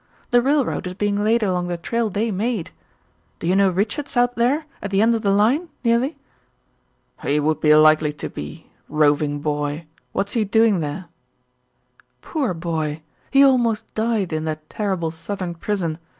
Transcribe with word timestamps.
The 0.31 0.41
railroad 0.41 0.87
is 0.87 0.95
being 0.95 1.23
laid 1.23 1.43
along 1.43 1.67
the 1.67 1.77
trail 1.77 2.09
they 2.09 2.31
made. 2.31 2.71
Do 3.37 3.45
you 3.45 3.55
know 3.55 3.69
Richard's 3.69 4.17
out 4.17 4.35
there 4.35 4.65
at 4.81 4.89
the 4.89 4.99
end 4.99 5.13
of 5.13 5.21
the 5.21 5.29
line 5.29 5.69
nearly?" 5.83 6.17
"He 7.21 7.39
would 7.39 7.61
be 7.61 7.75
likely 7.75 8.11
to 8.13 8.27
be. 8.27 8.71
Roving 8.89 9.41
boy! 9.41 9.85
What's 10.11 10.33
he 10.33 10.43
doing 10.43 10.79
there?" 10.79 11.05
"Poor 12.23 12.55
boy! 12.55 13.03
He 13.29 13.43
almost 13.45 13.93
died 13.93 14.33
in 14.33 14.43
that 14.45 14.67
terrible 14.71 15.11
southern 15.11 15.53
prison. 15.53 15.99